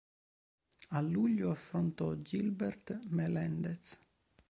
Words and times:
A 0.87 0.99
luglio 0.99 1.51
affrontò 1.51 2.11
Gilbert 2.15 3.01
Melendez. 3.09 4.03